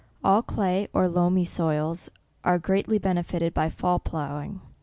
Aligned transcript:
All 0.23 0.41
clay 0.41 0.87
or 0.93 1.07
loamy 1.07 1.45
soils 1.45 2.09
are 2.43 2.57
greatly 2.57 2.97
benefited 2.97 3.53
by 3.53 3.69
fall 3.69 3.99
ploughing. 3.99 4.59